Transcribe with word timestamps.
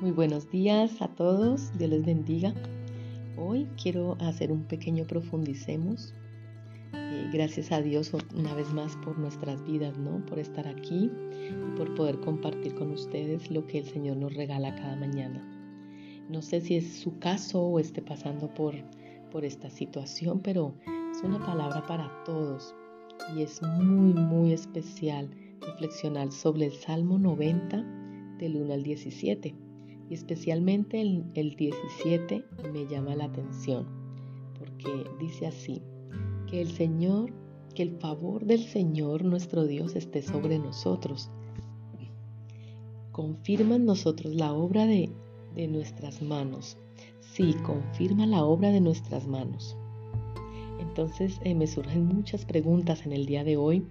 Muy 0.00 0.10
buenos 0.10 0.50
días 0.50 1.00
a 1.00 1.08
todos, 1.08 1.76
Dios 1.78 1.90
les 1.90 2.04
bendiga. 2.04 2.52
Hoy 3.38 3.68
quiero 3.80 4.16
hacer 4.20 4.50
un 4.50 4.64
pequeño 4.64 5.06
profundicemos. 5.06 6.12
Eh, 6.92 7.30
gracias 7.32 7.70
a 7.70 7.80
Dios 7.80 8.12
una 8.34 8.54
vez 8.54 8.72
más 8.72 8.96
por 8.96 9.18
nuestras 9.18 9.64
vidas, 9.64 9.96
¿no? 9.96 10.24
Por 10.26 10.40
estar 10.40 10.66
aquí 10.66 11.10
y 11.48 11.76
por 11.76 11.94
poder 11.94 12.18
compartir 12.20 12.74
con 12.74 12.90
ustedes 12.90 13.50
lo 13.50 13.66
que 13.66 13.78
el 13.78 13.84
Señor 13.84 14.16
nos 14.16 14.34
regala 14.34 14.74
cada 14.74 14.96
mañana. 14.96 15.40
No 16.28 16.42
sé 16.42 16.60
si 16.60 16.76
es 16.76 16.98
su 16.98 17.18
caso 17.18 17.62
o 17.62 17.78
esté 17.78 18.02
pasando 18.02 18.52
por, 18.52 18.74
por 19.30 19.44
esta 19.44 19.70
situación, 19.70 20.40
pero 20.40 20.74
es 21.12 21.22
una 21.22 21.38
palabra 21.38 21.86
para 21.86 22.24
todos 22.24 22.74
y 23.36 23.42
es 23.42 23.62
muy, 23.62 24.12
muy 24.12 24.52
especial 24.52 25.30
reflexionar 25.60 26.32
sobre 26.32 26.66
el 26.66 26.72
Salmo 26.72 27.18
90 27.18 27.82
del 28.38 28.56
1 28.56 28.74
al 28.74 28.82
17 28.82 29.63
y 30.08 30.14
especialmente 30.14 31.00
el, 31.00 31.24
el 31.34 31.56
17 31.56 32.44
me 32.72 32.86
llama 32.86 33.14
la 33.14 33.24
atención 33.24 34.04
porque 34.58 35.04
dice 35.18 35.46
así, 35.46 35.82
que 36.46 36.60
el 36.60 36.70
Señor, 36.70 37.32
que 37.74 37.82
el 37.82 37.98
favor 37.98 38.44
del 38.44 38.64
Señor 38.64 39.24
nuestro 39.24 39.64
Dios 39.64 39.96
esté 39.96 40.22
sobre 40.22 40.58
nosotros. 40.58 41.30
Confirma 43.12 43.76
en 43.76 43.84
nosotros 43.84 44.34
la 44.34 44.52
obra 44.52 44.86
de, 44.86 45.10
de 45.54 45.68
nuestras 45.68 46.22
manos. 46.22 46.76
Sí, 47.20 47.54
confirma 47.64 48.26
la 48.26 48.44
obra 48.44 48.70
de 48.70 48.80
nuestras 48.80 49.26
manos. 49.26 49.76
Entonces 50.80 51.40
eh, 51.44 51.54
me 51.54 51.66
surgen 51.66 52.06
muchas 52.06 52.44
preguntas 52.44 53.06
en 53.06 53.12
el 53.12 53.26
día 53.26 53.44
de 53.44 53.56
hoy. 53.56 53.84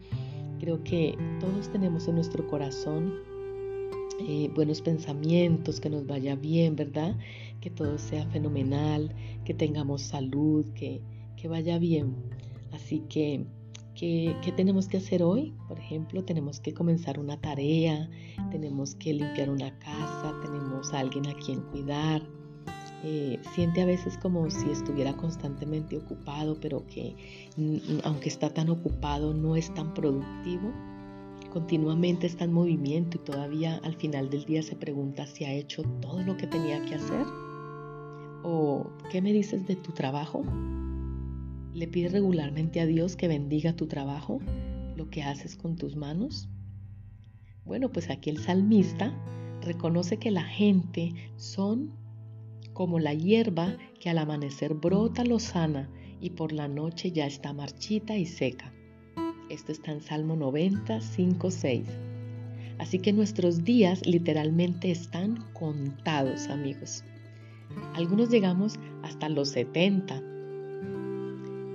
Creo 0.60 0.84
que 0.84 1.18
todos 1.40 1.70
tenemos 1.70 2.08
en 2.08 2.16
nuestro 2.16 2.48
corazón 2.48 3.14
eh, 4.28 4.50
buenos 4.56 4.82
pensamientos, 4.82 5.80
que 5.80 5.90
nos 5.90 6.06
vaya 6.08 6.36
bien, 6.36 6.76
¿verdad? 6.76 7.18
Que 7.60 7.70
todo 7.70 7.98
sea 7.98 8.26
fenomenal, 8.28 9.14
que 9.46 9.54
tengamos 9.54 10.02
salud, 10.02 10.66
que, 10.74 11.02
que 11.36 11.48
vaya 11.48 11.78
bien. 11.78 12.16
Así 12.72 13.02
que, 13.10 13.46
¿qué, 13.96 14.36
¿qué 14.42 14.52
tenemos 14.52 14.88
que 14.88 14.98
hacer 14.98 15.24
hoy? 15.24 15.54
Por 15.68 15.80
ejemplo, 15.80 16.24
tenemos 16.24 16.60
que 16.60 16.74
comenzar 16.74 17.20
una 17.20 17.40
tarea, 17.40 18.10
tenemos 18.52 18.96
que 18.96 19.14
limpiar 19.14 19.50
una 19.50 19.78
casa, 19.80 20.34
tenemos 20.42 20.94
a 20.94 21.00
alguien 21.00 21.28
a 21.28 21.34
quien 21.36 21.62
cuidar. 21.62 22.22
Eh, 23.06 23.38
siente 23.54 23.82
a 23.82 23.86
veces 23.86 24.18
como 24.18 24.50
si 24.50 24.70
estuviera 24.70 25.14
constantemente 25.18 25.98
ocupado, 25.98 26.58
pero 26.62 26.88
que 26.88 27.16
aunque 28.06 28.30
está 28.30 28.50
tan 28.50 28.70
ocupado 28.70 29.34
no 29.34 29.58
es 29.58 29.74
tan 29.74 29.94
productivo 29.94 30.72
continuamente 31.54 32.26
está 32.26 32.46
en 32.46 32.52
movimiento 32.52 33.18
y 33.18 33.26
todavía 33.26 33.80
al 33.84 33.96
final 33.96 34.32
del 34.32 34.44
día 34.44 34.64
se 34.64 34.76
pregunta 34.76 35.28
si 35.28 35.46
ha 35.46 35.54
hecho 35.54 35.84
todo 36.02 36.24
lo 36.24 36.36
que 36.36 36.48
tenía 36.48 36.84
que 36.84 36.96
hacer? 36.96 37.28
¿O 38.42 38.90
qué 39.12 39.22
me 39.22 39.32
dices 39.32 39.68
de 39.68 39.76
tu 39.76 39.92
trabajo? 39.92 40.44
¿Le 41.72 41.88
pides 41.88 42.12
regularmente 42.12 42.82
a 42.82 42.88
Dios 42.88 43.16
que 43.16 43.28
bendiga 43.28 43.76
tu 43.76 43.86
trabajo, 43.86 44.40
lo 44.96 45.12
que 45.12 45.22
haces 45.22 45.56
con 45.56 45.76
tus 45.76 45.96
manos? 45.96 46.50
Bueno, 47.66 47.92
pues 47.92 48.10
aquí 48.10 48.32
el 48.32 48.40
salmista 48.40 49.14
reconoce 49.62 50.18
que 50.18 50.32
la 50.32 50.44
gente 50.44 51.14
son 51.36 51.92
como 52.74 52.98
la 52.98 53.14
hierba 53.14 53.78
que 54.00 54.10
al 54.10 54.18
amanecer 54.18 54.74
brota 54.74 55.24
lozana 55.24 55.88
y 56.20 56.32
por 56.32 56.52
la 56.52 56.68
noche 56.68 57.12
ya 57.12 57.28
está 57.28 57.54
marchita 57.54 58.18
y 58.18 58.26
seca. 58.26 58.73
Esto 59.54 59.72
está 59.72 59.92
en 59.92 60.02
Salmo 60.02 60.36
90, 60.36 61.00
5, 61.00 61.52
6. 61.52 61.86
Así 62.80 62.98
que 62.98 63.14
nuestros 63.14 63.64
días 63.64 64.04
literalmente 64.04 64.90
están 64.90 65.46
contados, 65.54 66.48
amigos. 66.48 67.04
Algunos 67.94 68.32
llegamos 68.32 68.80
hasta 69.04 69.30
los 69.30 69.50
70. 69.50 70.24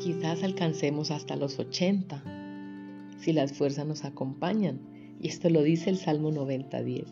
Quizás 0.00 0.42
alcancemos 0.42 1.12
hasta 1.12 1.36
los 1.36 1.60
80, 1.60 2.20
si 3.20 3.32
las 3.32 3.52
fuerzas 3.52 3.86
nos 3.86 4.04
acompañan. 4.04 4.80
Y 5.20 5.28
esto 5.28 5.48
lo 5.48 5.62
dice 5.62 5.88
el 5.88 5.98
Salmo 5.98 6.32
90, 6.32 6.82
10. 6.82 7.04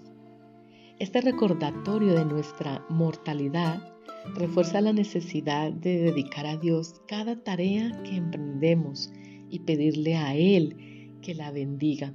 Este 0.99 1.21
recordatorio 1.21 2.15
de 2.15 2.25
nuestra 2.25 2.85
mortalidad 2.89 3.95
refuerza 4.35 4.81
la 4.81 4.93
necesidad 4.93 5.71
de 5.71 6.01
dedicar 6.01 6.45
a 6.45 6.57
Dios 6.57 7.03
cada 7.07 7.37
tarea 7.37 7.93
que 8.03 8.17
emprendemos 8.17 9.13
y 9.51 9.61
pedirle 9.61 10.17
a 10.17 10.35
Él 10.35 11.19
que 11.23 11.35
la 11.35 11.51
bendiga. 11.51 12.13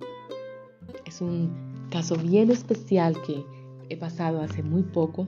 Es 1.05 1.21
un 1.21 1.87
caso 1.89 2.15
bien 2.15 2.51
especial 2.51 3.21
que 3.25 3.43
he 3.89 3.97
pasado 3.97 4.41
hace 4.41 4.63
muy 4.63 4.83
poco 4.83 5.27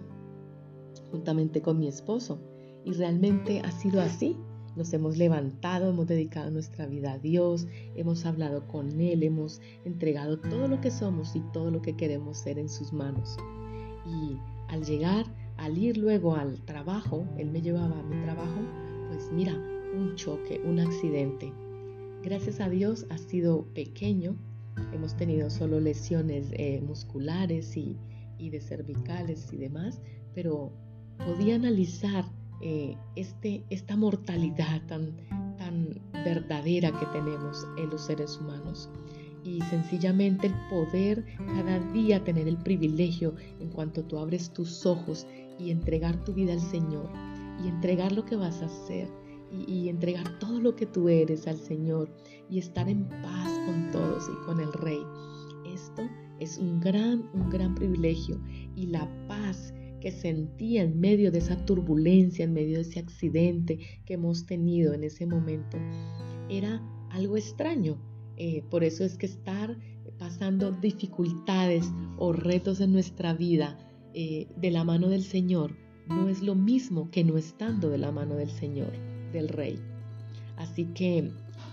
juntamente 1.11 1.61
con 1.61 1.79
mi 1.79 1.87
esposo 1.87 2.39
y 2.85 2.93
realmente 2.93 3.61
ha 3.61 3.71
sido 3.71 4.01
así. 4.01 4.37
Nos 4.75 4.91
hemos 4.93 5.17
levantado, 5.17 5.89
hemos 5.89 6.07
dedicado 6.07 6.49
nuestra 6.49 6.87
vida 6.87 7.13
a 7.13 7.19
Dios, 7.19 7.67
hemos 7.95 8.25
hablado 8.25 8.67
con 8.67 8.99
Él, 8.99 9.21
hemos 9.21 9.61
entregado 9.85 10.39
todo 10.39 10.67
lo 10.67 10.81
que 10.81 10.89
somos 10.89 11.35
y 11.35 11.41
todo 11.51 11.69
lo 11.69 11.81
que 11.81 11.95
queremos 11.95 12.39
ser 12.39 12.57
en 12.57 12.69
sus 12.69 12.91
manos. 12.91 13.37
Y 14.07 14.35
al 14.69 14.83
llegar, 14.83 15.25
al 15.57 15.77
ir 15.77 15.97
luego 15.97 16.35
al 16.35 16.59
trabajo, 16.65 17.27
Él 17.37 17.51
me 17.51 17.61
llevaba 17.61 17.99
a 17.99 18.03
mi 18.03 18.19
trabajo, 18.23 18.61
pues 19.09 19.29
mira, 19.31 19.53
un 19.95 20.15
choque, 20.15 20.59
un 20.65 20.79
accidente. 20.79 21.53
Gracias 22.23 22.61
a 22.61 22.69
Dios 22.69 23.05
ha 23.09 23.17
sido 23.17 23.65
pequeño. 23.73 24.37
Hemos 24.93 25.17
tenido 25.17 25.49
solo 25.49 25.81
lesiones 25.81 26.47
eh, 26.53 26.81
musculares 26.81 27.75
y, 27.75 27.97
de 28.39 28.61
cervicales 28.61 29.51
y 29.51 29.57
demás, 29.57 30.01
pero 30.33 30.71
podía 31.17 31.55
analizar 31.55 32.25
eh, 32.61 32.95
este, 33.17 33.65
esta 33.69 33.97
mortalidad 33.97 34.85
tan, 34.87 35.17
tan 35.57 36.01
verdadera 36.11 36.97
que 36.97 37.05
tenemos 37.07 37.67
en 37.77 37.89
los 37.89 38.05
seres 38.05 38.37
humanos 38.37 38.89
y 39.43 39.61
sencillamente 39.63 40.47
el 40.47 40.53
poder 40.69 41.25
cada 41.55 41.79
día 41.91 42.23
tener 42.23 42.47
el 42.47 42.57
privilegio 42.57 43.35
en 43.59 43.69
cuanto 43.69 44.03
tú 44.03 44.17
abres 44.17 44.51
tus 44.51 44.85
ojos 44.85 45.27
y 45.59 45.71
entregar 45.71 46.23
tu 46.23 46.33
vida 46.33 46.53
al 46.53 46.61
Señor 46.61 47.09
y 47.63 47.67
entregar 47.67 48.11
lo 48.11 48.25
que 48.25 48.35
vas 48.35 48.61
a 48.61 48.65
hacer 48.65 49.09
y, 49.53 49.89
entregar 49.89 50.39
todo 50.39 50.59
lo 50.59 50.75
que 50.75 50.85
tú 50.85 51.09
eres 51.09 51.47
al 51.47 51.57
Señor 51.57 52.09
y 52.49 52.59
estar 52.59 52.89
en 52.89 53.07
paz 53.07 53.49
con 53.65 53.91
todos 53.91 54.29
y 54.29 54.45
con 54.45 54.59
el 54.59 54.73
Rey. 54.73 55.01
Esto 55.71 56.03
es 56.39 56.57
un 56.57 56.79
gran, 56.79 57.29
un 57.33 57.49
gran 57.49 57.75
privilegio 57.75 58.41
y 58.75 58.87
la 58.87 59.07
paz 59.27 59.73
que 60.01 60.11
sentía 60.11 60.83
en 60.83 60.99
medio 60.99 61.31
de 61.31 61.39
esa 61.39 61.65
turbulencia, 61.65 62.43
en 62.43 62.53
medio 62.53 62.75
de 62.75 62.81
ese 62.81 62.99
accidente 62.99 63.79
que 64.05 64.15
hemos 64.15 64.45
tenido 64.45 64.93
en 64.93 65.03
ese 65.03 65.25
momento, 65.25 65.77
era 66.49 66.81
algo 67.09 67.37
extraño. 67.37 67.97
Eh, 68.35 68.63
por 68.69 68.83
eso 68.83 69.03
es 69.03 69.17
que 69.17 69.27
estar 69.27 69.77
pasando 70.17 70.71
dificultades 70.71 71.89
o 72.17 72.33
retos 72.33 72.81
en 72.81 72.91
nuestra 72.91 73.33
vida 73.33 73.77
eh, 74.13 74.47
de 74.57 74.71
la 74.71 74.83
mano 74.83 75.09
del 75.09 75.23
Señor 75.23 75.75
no 76.07 76.27
es 76.27 76.41
lo 76.41 76.55
mismo 76.55 77.09
que 77.09 77.23
no 77.23 77.37
estando 77.37 77.89
de 77.89 77.97
la 77.97 78.11
mano 78.11 78.35
del 78.35 78.49
Señor 78.49 79.12
del 79.33 79.49
rey. 79.49 79.79
Así 80.55 80.85
que 80.93 81.31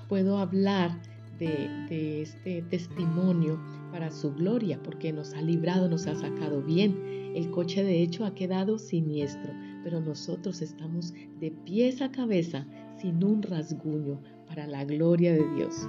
puedo 0.08 0.38
hablar 0.38 1.00
de, 1.38 2.22
este 2.22 2.62
testimonio 2.62 3.58
para 3.92 4.10
su 4.10 4.32
gloria, 4.34 4.80
porque 4.82 5.12
nos 5.12 5.32
ha 5.34 5.42
librado, 5.42 5.88
nos 5.88 6.06
ha 6.06 6.14
sacado 6.14 6.62
bien. 6.62 6.96
El 7.34 7.50
coche 7.50 7.82
de 7.82 8.02
hecho 8.02 8.24
ha 8.24 8.34
quedado 8.34 8.78
siniestro, 8.78 9.52
pero 9.82 10.00
nosotros 10.00 10.60
estamos 10.60 11.14
de 11.40 11.50
pies 11.64 12.02
a 12.02 12.10
cabeza 12.10 12.66
sin 13.00 13.24
un 13.24 13.42
rasguño 13.42 14.20
para 14.46 14.66
la 14.66 14.84
gloria 14.84 15.32
de 15.32 15.48
Dios. 15.54 15.88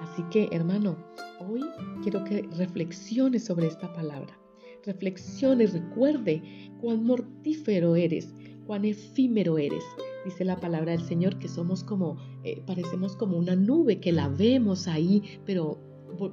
Así 0.00 0.22
que 0.30 0.48
hermano, 0.52 0.96
hoy 1.40 1.62
quiero 2.02 2.22
que 2.24 2.42
reflexione 2.56 3.38
sobre 3.38 3.66
esta 3.66 3.92
palabra. 3.92 4.38
Reflexione, 4.84 5.66
recuerde 5.66 6.42
cuán 6.80 7.04
mortífero 7.04 7.96
eres, 7.96 8.32
cuán 8.66 8.84
efímero 8.84 9.58
eres, 9.58 9.82
dice 10.26 10.44
la 10.44 10.56
palabra 10.56 10.92
del 10.92 11.02
Señor, 11.02 11.38
que 11.38 11.48
somos 11.48 11.84
como, 11.84 12.16
eh, 12.42 12.62
parecemos 12.66 13.16
como 13.16 13.38
una 13.38 13.56
nube 13.56 14.00
que 14.00 14.12
la 14.12 14.28
vemos 14.28 14.88
ahí, 14.88 15.22
pero 15.46 15.78
por, 16.18 16.32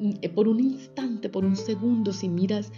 eh, 0.00 0.32
un 0.36 0.60
instante, 0.60 1.28
por 1.28 1.44
un 1.44 1.56
segundo, 1.56 2.12
si 2.12 2.28
miras 2.28 2.72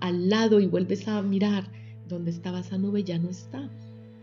al 0.00 0.30
lado 0.30 0.60
y 0.60 0.66
vuelves 0.66 1.08
a 1.08 1.20
mirar 1.20 1.70
donde 2.08 2.30
estaba 2.30 2.60
esa 2.60 2.78
nube, 2.78 3.02
ya 3.02 3.18
no 3.18 3.28
está 3.28 3.68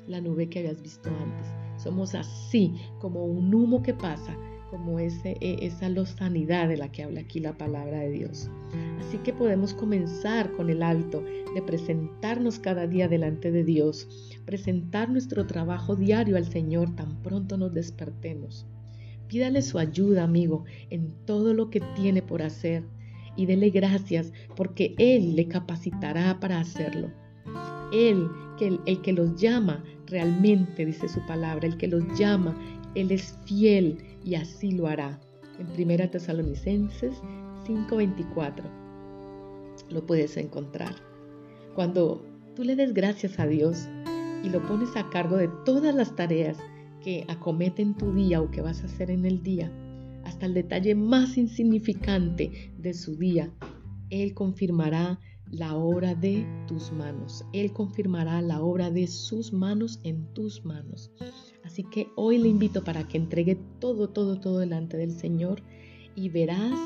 la 0.07 0.21
nube 0.21 0.47
que 0.47 0.59
habías 0.59 0.81
visto 0.81 1.09
antes. 1.09 1.47
Somos 1.81 2.15
así, 2.15 2.73
como 2.99 3.25
un 3.25 3.53
humo 3.53 3.83
que 3.83 3.93
pasa, 3.93 4.35
como 4.71 4.99
ese, 4.99 5.37
e, 5.41 5.67
esa 5.67 5.89
lozanidad 5.89 6.69
de 6.69 6.77
la 6.77 6.89
que 6.91 7.03
habla 7.03 7.19
aquí 7.19 7.41
la 7.41 7.57
palabra 7.57 7.99
de 7.99 8.09
Dios. 8.09 8.49
Así 9.01 9.17
que 9.17 9.33
podemos 9.33 9.73
comenzar 9.73 10.53
con 10.53 10.69
el 10.69 10.81
hábito 10.81 11.21
de 11.53 11.61
presentarnos 11.61 12.57
cada 12.57 12.87
día 12.87 13.09
delante 13.09 13.51
de 13.51 13.65
Dios, 13.65 14.07
presentar 14.45 15.09
nuestro 15.09 15.45
trabajo 15.45 15.97
diario 15.97 16.37
al 16.37 16.45
Señor 16.45 16.95
tan 16.95 17.21
pronto 17.21 17.57
nos 17.57 17.73
despertemos. 17.73 18.65
Pídale 19.27 19.61
su 19.61 19.77
ayuda, 19.77 20.23
amigo, 20.23 20.63
en 20.89 21.13
todo 21.25 21.53
lo 21.53 21.69
que 21.69 21.81
tiene 21.95 22.21
por 22.21 22.41
hacer. 22.41 22.83
y 23.37 23.45
dele 23.45 23.69
gracias 23.69 24.33
porque 24.57 24.93
Él 24.97 25.35
le 25.35 25.47
capacitará 25.47 26.39
para 26.39 26.59
hacerlo. 26.59 27.11
Él, 27.93 28.29
que 28.57 28.67
el, 28.67 28.79
el 28.85 29.01
que 29.01 29.13
los 29.13 29.35
llama, 29.35 29.83
realmente 30.11 30.85
dice 30.85 31.07
su 31.07 31.25
palabra, 31.25 31.67
el 31.67 31.77
que 31.77 31.87
los 31.87 32.03
llama, 32.19 32.55
Él 32.93 33.11
es 33.11 33.37
fiel 33.45 33.97
y 34.23 34.35
así 34.35 34.71
lo 34.71 34.87
hará. 34.87 35.19
En 35.57 35.67
1 35.67 36.09
Tesalonicenses 36.09 37.21
5:24 37.65 38.63
lo 39.89 40.05
puedes 40.05 40.37
encontrar. 40.37 40.95
Cuando 41.75 42.23
tú 42.55 42.63
le 42.63 42.75
des 42.75 42.93
gracias 42.93 43.39
a 43.39 43.47
Dios 43.47 43.87
y 44.43 44.49
lo 44.49 44.61
pones 44.67 44.95
a 44.95 45.09
cargo 45.09 45.37
de 45.37 45.49
todas 45.65 45.95
las 45.95 46.15
tareas 46.15 46.57
que 47.03 47.25
acometen 47.27 47.95
tu 47.95 48.13
día 48.13 48.41
o 48.41 48.51
que 48.51 48.61
vas 48.61 48.81
a 48.83 48.85
hacer 48.85 49.09
en 49.09 49.25
el 49.25 49.41
día, 49.41 49.71
hasta 50.23 50.45
el 50.45 50.53
detalle 50.53 50.95
más 50.95 51.37
insignificante 51.37 52.71
de 52.77 52.93
su 52.93 53.15
día, 53.15 53.51
Él 54.09 54.33
confirmará 54.33 55.19
la 55.51 55.75
obra 55.75 56.15
de 56.15 56.45
tus 56.67 56.91
manos. 56.91 57.45
Él 57.53 57.71
confirmará 57.73 58.41
la 58.41 58.61
obra 58.61 58.89
de 58.89 59.07
sus 59.07 59.51
manos 59.53 59.99
en 60.03 60.25
tus 60.33 60.63
manos. 60.63 61.11
Así 61.63 61.83
que 61.83 62.07
hoy 62.15 62.37
le 62.37 62.49
invito 62.49 62.83
para 62.83 63.07
que 63.07 63.17
entregue 63.17 63.57
todo, 63.79 64.09
todo, 64.09 64.39
todo 64.39 64.59
delante 64.59 64.97
del 64.97 65.11
Señor 65.11 65.61
y 66.15 66.29
verás 66.29 66.77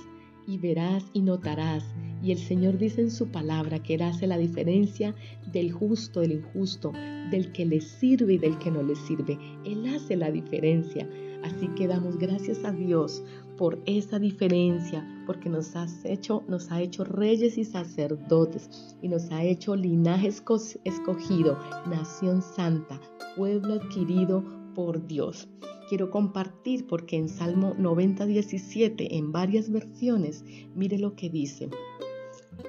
y 0.48 0.58
verás 0.58 1.06
y 1.14 1.22
notarás. 1.22 1.84
Y 2.24 2.32
el 2.32 2.40
Señor 2.40 2.78
dice 2.78 3.02
en 3.02 3.12
su 3.12 3.28
palabra 3.28 3.82
que 3.82 3.96
Él 3.96 4.02
hace 4.02 4.28
la 4.28 4.38
diferencia 4.38 5.16
del 5.52 5.72
justo, 5.72 6.22
del 6.22 6.34
injusto, 6.34 6.92
del 7.32 7.52
que 7.52 7.66
le 7.66 7.82
sirve 7.82 8.34
y 8.34 8.38
del 8.38 8.58
que 8.58 8.72
no 8.72 8.84
le 8.84 8.96
sirve. 8.96 9.38
Él 9.66 9.86
hace 9.94 10.16
la 10.16 10.32
diferencia. 10.32 11.08
Así 11.46 11.68
que 11.76 11.88
damos 11.88 12.18
gracias 12.18 12.66
a 12.66 12.72
Dios 12.72 13.24
por 13.56 13.80
esa 13.86 14.18
diferencia, 14.18 15.08
porque 15.28 15.48
nos, 15.48 15.74
hecho, 16.04 16.44
nos 16.48 16.72
ha 16.72 16.82
hecho 16.82 17.04
reyes 17.04 17.60
y 17.60 17.64
sacerdotes 17.64 18.98
y 19.04 19.10
nos 19.10 19.32
ha 19.32 19.44
hecho 19.44 19.76
linaje 19.76 20.28
escogido, 20.28 21.60
nación 21.88 22.42
santa, 22.42 23.00
pueblo 23.36 23.76
adquirido 23.76 24.44
por 24.74 25.06
Dios. 25.06 25.48
Quiero 25.88 26.10
compartir 26.10 26.88
porque 26.88 27.16
en 27.16 27.30
Salmo 27.30 27.76
90, 27.78 28.26
17, 28.26 29.16
en 29.16 29.32
varias 29.32 29.70
versiones, 29.70 30.44
mire 30.74 30.98
lo 30.98 31.16
que 31.16 31.30
dice. 31.30 31.70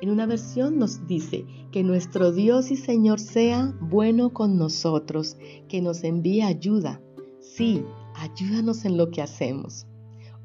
En 0.03 0.11
una 0.11 0.27
versión 0.27 0.79
nos 0.79 1.07
dice 1.07 1.47
que 1.73 1.83
nuestro 1.83 2.31
Dios 2.31 2.71
y 2.71 2.77
Señor 2.77 3.21
sea 3.21 3.75
bueno 3.81 4.35
con 4.35 4.59
nosotros, 4.59 5.39
que 5.67 5.81
nos 5.81 6.05
envíe 6.05 6.43
ayuda. 6.43 7.01
Sí, 7.41 7.83
ayúdanos 8.17 8.85
en 8.85 8.97
lo 8.97 9.11
que 9.11 9.23
hacemos. 9.23 9.87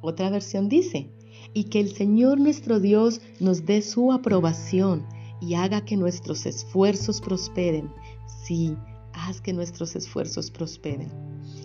Otra 0.01 0.29
versión 0.29 0.69
dice, 0.69 1.11
y 1.53 1.65
que 1.65 1.79
el 1.79 1.93
Señor 1.93 2.39
nuestro 2.39 2.79
Dios 2.79 3.21
nos 3.39 3.65
dé 3.65 3.81
su 3.81 4.11
aprobación 4.11 5.05
y 5.39 5.55
haga 5.55 5.83
que 5.85 5.97
nuestros 5.97 6.45
esfuerzos 6.45 7.21
prosperen. 7.21 7.91
Sí, 8.45 8.75
haz 9.13 9.41
que 9.41 9.53
nuestros 9.53 9.95
esfuerzos 9.95 10.51
prosperen. 10.51 11.09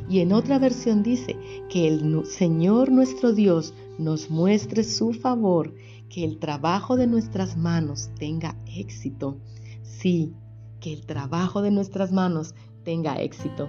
Y 0.08 0.20
en 0.20 0.32
otra 0.32 0.58
versión 0.58 1.02
dice, 1.02 1.36
que 1.68 1.88
el 1.88 2.24
Señor 2.26 2.90
nuestro 2.90 3.32
Dios 3.32 3.74
nos 3.98 4.30
muestre 4.30 4.84
su 4.84 5.12
favor, 5.12 5.74
que 6.08 6.24
el 6.24 6.38
trabajo 6.38 6.96
de 6.96 7.06
nuestras 7.06 7.56
manos 7.56 8.10
tenga 8.18 8.56
éxito. 8.66 9.38
Sí, 9.82 10.32
que 10.80 10.92
el 10.92 11.04
trabajo 11.06 11.62
de 11.62 11.70
nuestras 11.70 12.12
manos 12.12 12.54
tenga 12.84 13.20
éxito. 13.20 13.68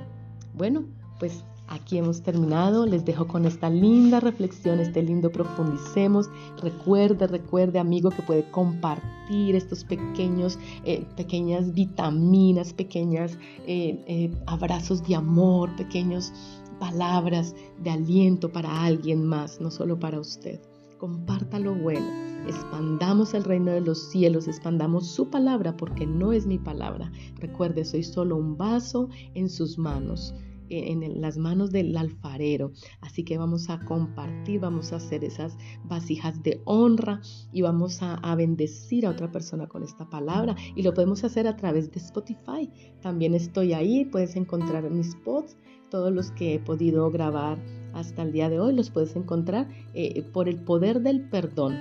Bueno, 0.53 0.85
pues 1.19 1.43
Aquí 1.67 1.97
hemos 1.97 2.21
terminado. 2.21 2.85
Les 2.85 3.03
dejo 3.03 3.27
con 3.27 3.45
esta 3.45 3.69
linda 3.69 4.21
reflexión, 4.21 4.79
este 4.79 5.03
lindo 5.03 5.29
profundicemos. 5.29 6.29
Recuerde, 6.61 7.27
recuerde, 7.27 7.77
amigo, 7.79 8.09
que 8.09 8.21
puede 8.21 8.49
compartir 8.51 9.55
estos 9.55 9.83
pequeños, 9.83 10.57
eh, 10.85 11.05
pequeñas 11.17 11.73
vitaminas, 11.73 12.71
pequeñas 12.71 13.37
eh, 13.65 14.01
eh, 14.07 14.31
abrazos 14.45 15.05
de 15.05 15.15
amor, 15.15 15.75
pequeñas 15.75 16.33
palabras 16.79 17.53
de 17.83 17.89
aliento 17.89 18.49
para 18.49 18.85
alguien 18.85 19.25
más, 19.25 19.59
no 19.59 19.69
solo 19.69 19.99
para 19.99 20.19
usted. 20.19 20.61
Comparta 20.99 21.59
lo 21.59 21.75
bueno. 21.75 22.27
Expandamos 22.47 23.33
el 23.33 23.43
reino 23.43 23.71
de 23.71 23.81
los 23.81 24.09
cielos, 24.09 24.47
expandamos 24.47 25.07
su 25.07 25.29
palabra 25.29 25.75
porque 25.75 26.07
no 26.07 26.31
es 26.31 26.47
mi 26.47 26.57
palabra. 26.57 27.11
Recuerde, 27.39 27.83
soy 27.83 28.03
solo 28.03 28.37
un 28.37 28.55
vaso 28.55 29.09
en 29.33 29.49
sus 29.49 29.77
manos 29.77 30.33
en 30.69 31.21
las 31.21 31.37
manos 31.37 31.71
del 31.71 31.95
alfarero. 31.95 32.71
Así 33.01 33.23
que 33.23 33.37
vamos 33.37 33.69
a 33.69 33.79
compartir, 33.85 34.59
vamos 34.59 34.93
a 34.93 34.97
hacer 34.97 35.23
esas 35.23 35.57
vasijas 35.85 36.41
de 36.43 36.61
honra 36.65 37.21
y 37.51 37.61
vamos 37.61 37.99
a, 38.01 38.35
bendecir 38.35 39.05
a 39.05 39.09
otra 39.09 39.31
persona 39.31 39.67
con 39.67 39.83
esta 39.83 40.09
palabra. 40.09 40.55
Y 40.75 40.83
lo 40.83 40.93
podemos 40.93 41.23
hacer 41.23 41.47
a 41.47 41.55
través 41.55 41.91
de 41.91 41.99
Spotify. 41.99 42.69
También 43.01 43.33
estoy 43.33 43.73
ahí, 43.73 44.05
puedes 44.05 44.35
encontrar 44.35 44.89
mis 44.89 45.15
pods, 45.15 45.57
todos 45.89 46.11
los 46.11 46.31
que 46.31 46.55
he 46.55 46.59
podido 46.59 47.09
grabar 47.09 47.57
hasta 47.93 48.21
el 48.21 48.31
día 48.31 48.49
de 48.49 48.59
hoy, 48.59 48.75
los 48.75 48.91
puedes 48.91 49.15
encontrar 49.15 49.67
eh, 49.93 50.21
por 50.33 50.49
el 50.49 50.63
poder 50.63 51.01
del 51.01 51.29
perdón. 51.29 51.75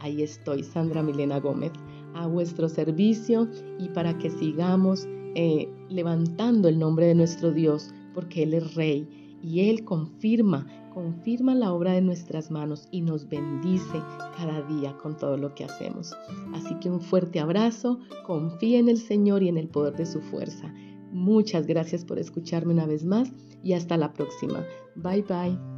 Ahí 0.00 0.22
estoy, 0.22 0.62
Sandra 0.64 1.02
Milena 1.02 1.38
Gómez, 1.40 1.72
a 2.14 2.26
vuestro 2.26 2.68
servicio 2.68 3.48
y 3.78 3.88
para 3.90 4.18
que 4.18 4.30
sigamos 4.30 5.06
eh, 5.34 5.68
levantando 5.88 6.68
el 6.68 6.78
nombre 6.78 7.06
de 7.06 7.14
nuestro 7.14 7.52
Dios 7.52 7.92
porque 8.14 8.42
Él 8.42 8.54
es 8.54 8.74
Rey 8.74 9.08
y 9.42 9.68
Él 9.70 9.84
confirma, 9.84 10.66
confirma 10.92 11.54
la 11.54 11.72
obra 11.72 11.92
de 11.92 12.02
nuestras 12.02 12.50
manos 12.50 12.88
y 12.90 13.00
nos 13.00 13.28
bendice 13.28 14.00
cada 14.36 14.62
día 14.62 14.96
con 14.98 15.16
todo 15.16 15.36
lo 15.36 15.54
que 15.54 15.64
hacemos. 15.64 16.14
Así 16.54 16.74
que 16.80 16.90
un 16.90 17.00
fuerte 17.00 17.40
abrazo, 17.40 17.98
confía 18.26 18.78
en 18.78 18.88
el 18.88 18.98
Señor 18.98 19.42
y 19.42 19.48
en 19.48 19.58
el 19.58 19.68
poder 19.68 19.96
de 19.96 20.06
su 20.06 20.20
fuerza. 20.20 20.72
Muchas 21.12 21.66
gracias 21.66 22.04
por 22.04 22.18
escucharme 22.18 22.72
una 22.72 22.86
vez 22.86 23.04
más 23.04 23.32
y 23.62 23.72
hasta 23.72 23.96
la 23.96 24.12
próxima. 24.12 24.64
Bye 24.94 25.22
bye. 25.22 25.69